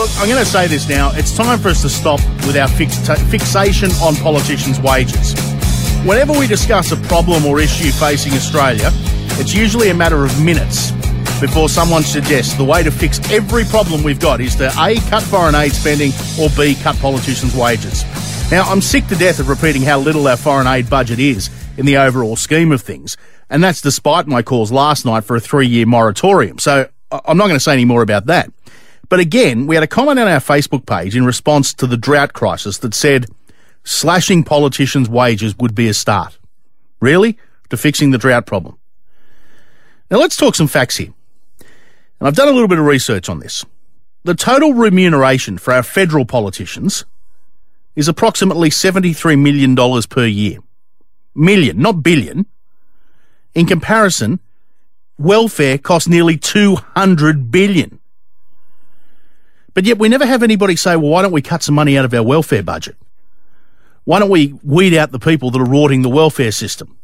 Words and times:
Look, 0.00 0.08
I'm 0.16 0.30
going 0.30 0.42
to 0.42 0.50
say 0.50 0.66
this 0.66 0.88
now. 0.88 1.10
It's 1.12 1.36
time 1.36 1.58
for 1.58 1.68
us 1.68 1.82
to 1.82 1.90
stop 1.90 2.20
with 2.46 2.56
our 2.56 2.68
fix- 2.68 3.06
fixation 3.28 3.90
on 4.00 4.16
politicians' 4.16 4.80
wages. 4.80 5.34
Whenever 6.06 6.32
we 6.32 6.46
discuss 6.46 6.90
a 6.90 6.96
problem 6.96 7.44
or 7.44 7.60
issue 7.60 7.90
facing 7.90 8.32
Australia, 8.32 8.88
it's 9.38 9.52
usually 9.52 9.90
a 9.90 9.94
matter 9.94 10.24
of 10.24 10.42
minutes 10.42 10.92
before 11.38 11.68
someone 11.68 12.02
suggests 12.02 12.54
the 12.54 12.64
way 12.64 12.82
to 12.82 12.90
fix 12.90 13.20
every 13.30 13.64
problem 13.64 14.02
we've 14.02 14.18
got 14.18 14.40
is 14.40 14.56
to 14.56 14.72
A, 14.80 14.98
cut 15.10 15.22
foreign 15.22 15.54
aid 15.54 15.74
spending, 15.74 16.12
or 16.40 16.48
B, 16.56 16.76
cut 16.76 16.96
politicians' 16.96 17.54
wages. 17.54 18.02
Now, 18.50 18.62
I'm 18.70 18.80
sick 18.80 19.06
to 19.08 19.16
death 19.16 19.38
of 19.38 19.50
repeating 19.50 19.82
how 19.82 19.98
little 19.98 20.26
our 20.28 20.38
foreign 20.38 20.66
aid 20.66 20.88
budget 20.88 21.18
is 21.18 21.50
in 21.76 21.84
the 21.84 21.98
overall 21.98 22.36
scheme 22.36 22.72
of 22.72 22.80
things, 22.80 23.18
and 23.50 23.62
that's 23.62 23.82
despite 23.82 24.26
my 24.26 24.40
calls 24.40 24.72
last 24.72 25.04
night 25.04 25.24
for 25.24 25.36
a 25.36 25.40
three 25.40 25.66
year 25.66 25.84
moratorium. 25.84 26.58
So 26.58 26.88
I'm 27.12 27.36
not 27.36 27.48
going 27.48 27.56
to 27.56 27.62
say 27.62 27.74
any 27.74 27.84
more 27.84 28.00
about 28.00 28.26
that. 28.26 28.50
But 29.10 29.20
again, 29.20 29.66
we 29.66 29.74
had 29.74 29.82
a 29.82 29.88
comment 29.88 30.20
on 30.20 30.28
our 30.28 30.38
Facebook 30.38 30.86
page 30.86 31.16
in 31.16 31.26
response 31.26 31.74
to 31.74 31.86
the 31.86 31.96
drought 31.96 32.32
crisis 32.32 32.78
that 32.78 32.94
said 32.94 33.26
slashing 33.84 34.44
politicians' 34.44 35.08
wages 35.08 35.58
would 35.58 35.74
be 35.74 35.88
a 35.88 35.94
start. 35.94 36.38
Really? 37.00 37.36
To 37.70 37.76
fixing 37.76 38.12
the 38.12 38.18
drought 38.18 38.46
problem. 38.46 38.78
Now 40.10 40.18
let's 40.18 40.36
talk 40.36 40.54
some 40.54 40.68
facts 40.68 40.96
here. 40.96 41.12
And 42.20 42.28
I've 42.28 42.36
done 42.36 42.48
a 42.48 42.52
little 42.52 42.68
bit 42.68 42.78
of 42.78 42.84
research 42.84 43.28
on 43.28 43.40
this. 43.40 43.64
The 44.22 44.34
total 44.34 44.74
remuneration 44.74 45.58
for 45.58 45.72
our 45.74 45.82
federal 45.82 46.24
politicians 46.24 47.04
is 47.96 48.06
approximately 48.06 48.70
$73 48.70 49.40
million 49.40 50.02
per 50.08 50.26
year. 50.26 50.58
Million, 51.34 51.78
not 51.78 52.02
billion. 52.02 52.46
In 53.54 53.66
comparison, 53.66 54.38
welfare 55.18 55.78
costs 55.78 56.08
nearly 56.08 56.36
200 56.36 57.50
billion. 57.50 57.99
But 59.74 59.84
yet 59.84 59.98
we 59.98 60.08
never 60.08 60.26
have 60.26 60.42
anybody 60.42 60.76
say, 60.76 60.96
well, 60.96 61.10
why 61.10 61.22
don't 61.22 61.32
we 61.32 61.42
cut 61.42 61.62
some 61.62 61.74
money 61.74 61.96
out 61.96 62.04
of 62.04 62.14
our 62.14 62.22
welfare 62.22 62.62
budget? 62.62 62.96
Why 64.04 64.18
don't 64.18 64.30
we 64.30 64.54
weed 64.62 64.94
out 64.94 65.12
the 65.12 65.18
people 65.18 65.50
that 65.50 65.60
are 65.60 65.64
rorting 65.64 66.02
the 66.02 66.08
welfare 66.08 66.52
system? 66.52 66.96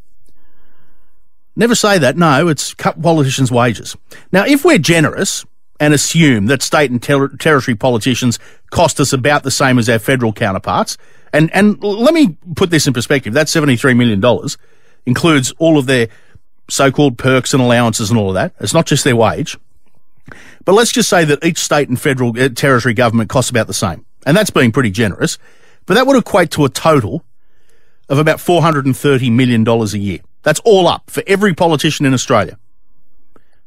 Never 1.55 1.75
say 1.75 1.99
that. 1.99 2.17
No, 2.17 2.49
it's 2.49 2.75
cut 2.75 3.01
politicians' 3.01 3.51
wages. 3.51 3.97
Now, 4.33 4.45
if 4.45 4.65
we're 4.65 4.79
generous 4.79 5.45
and 5.81 5.95
assume 5.95 6.47
that 6.47 6.63
state 6.63 6.91
and 6.91 7.03
ter- 7.03 7.37
territory 7.37 7.77
politicians 7.77 8.39
cost 8.71 9.01
us 9.01 9.12
about 9.12 9.43
the 9.43 9.51
same 9.51 9.79
as 9.79 9.89
our 9.89 9.99
federal 9.99 10.33
counterparts, 10.33 10.97
and, 11.33 11.55
and 11.55 11.83
let 11.83 12.15
me 12.15 12.37
put 12.55 12.71
this 12.71 12.87
in 12.87 12.93
perspective. 12.93 13.35
That 13.35 13.47
$73 13.47 13.97
million 13.97 14.23
includes 15.05 15.53
all 15.59 15.79
of 15.79 15.87
their 15.87 16.09
so-called 16.69 17.19
perks 17.19 17.55
and 17.55 17.62
allowances 17.62 18.11
and 18.11 18.19
all 18.19 18.29
of 18.29 18.35
that. 18.35 18.55
It's 18.61 18.75
not 18.75 18.87
just 18.87 19.05
their 19.05 19.17
wage. 19.17 19.57
But 20.65 20.75
let's 20.75 20.93
just 20.93 21.09
say 21.09 21.25
that 21.25 21.45
each 21.45 21.59
state 21.59 21.89
and 21.89 22.01
federal 22.01 22.39
uh, 22.39 22.49
territory 22.49 22.95
government 22.95 23.31
costs 23.31 23.51
about 23.51 23.67
the 23.67 23.75
same. 23.75 24.05
And 24.27 24.37
that's 24.37 24.51
being 24.51 24.73
pretty 24.73 24.91
generous. 24.91 25.39
But 25.87 25.95
that 25.95 26.07
would 26.07 26.17
equate 26.17 26.51
to 26.53 26.65
a 26.65 26.69
total 26.69 27.25
of 28.09 28.19
about 28.19 28.39
$430 28.39 29.33
million 29.33 29.67
a 29.67 29.84
year. 29.97 30.21
That's 30.43 30.61
all 30.61 30.87
up 30.87 31.11
for 31.11 31.23
every 31.27 31.55
politician 31.55 32.07
in 32.07 32.15
Australia. 32.15 32.59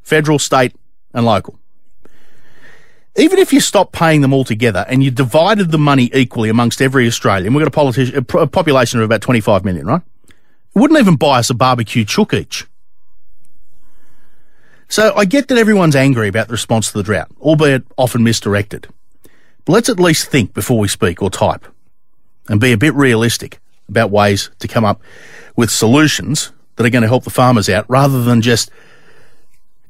Federal, 0.02 0.38
state 0.38 0.74
and 1.12 1.26
local. 1.26 1.58
Even 3.16 3.38
if 3.38 3.52
you 3.52 3.60
stopped 3.60 3.92
paying 3.92 4.20
them 4.20 4.32
all 4.32 4.44
together 4.44 4.84
and 4.88 5.02
you 5.02 5.10
divided 5.10 5.72
the 5.72 5.78
money 5.78 6.10
equally 6.14 6.48
amongst 6.48 6.80
every 6.80 7.06
Australian, 7.06 7.52
we've 7.52 7.60
got 7.60 7.68
a, 7.68 7.70
politician, 7.70 8.16
a 8.16 8.46
population 8.46 9.00
of 9.00 9.04
about 9.04 9.20
25 9.20 9.64
million, 9.64 9.86
right? 9.86 10.02
It 10.28 10.78
wouldn't 10.78 11.00
even 11.00 11.16
buy 11.16 11.40
us 11.40 11.50
a 11.50 11.54
barbecue 11.54 12.04
chook 12.04 12.32
each. 12.32 12.66
So 14.90 15.14
I 15.14 15.24
get 15.24 15.46
that 15.48 15.56
everyone's 15.56 15.94
angry 15.94 16.26
about 16.26 16.48
the 16.48 16.52
response 16.52 16.90
to 16.90 16.98
the 16.98 17.04
drought, 17.04 17.30
albeit 17.40 17.84
often 17.96 18.24
misdirected. 18.24 18.88
But 19.64 19.72
let's 19.72 19.88
at 19.88 20.00
least 20.00 20.28
think 20.28 20.52
before 20.52 20.80
we 20.80 20.88
speak 20.88 21.22
or 21.22 21.30
type 21.30 21.64
and 22.48 22.60
be 22.60 22.72
a 22.72 22.76
bit 22.76 22.92
realistic 22.94 23.60
about 23.88 24.10
ways 24.10 24.50
to 24.58 24.66
come 24.66 24.84
up 24.84 25.00
with 25.54 25.70
solutions 25.70 26.50
that 26.74 26.84
are 26.84 26.90
going 26.90 27.02
to 27.02 27.08
help 27.08 27.22
the 27.22 27.30
farmers 27.30 27.68
out 27.68 27.88
rather 27.88 28.24
than 28.24 28.42
just 28.42 28.70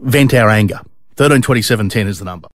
vent 0.01 0.35
our 0.35 0.51
anger. 0.51 0.81
13 1.17 1.41
27 1.41 1.89
10 1.89 2.07
is 2.07 2.19
the 2.19 2.25
number. 2.27 2.49